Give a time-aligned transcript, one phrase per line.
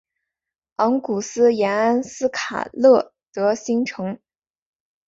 [0.77, 4.17] 昂古斯廷埃斯卡勒德新城。